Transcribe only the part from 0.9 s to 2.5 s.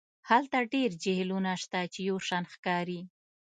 جهیلونه شته چې یو شان